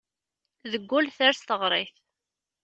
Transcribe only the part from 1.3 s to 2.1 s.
teɣrit.